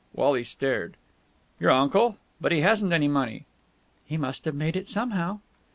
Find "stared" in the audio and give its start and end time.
0.43-0.97